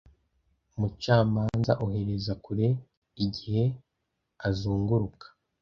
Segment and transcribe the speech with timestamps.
[0.75, 2.67] Umucamanza ohereza kure
[3.25, 3.63] igihe
[4.47, 5.25] azunguruka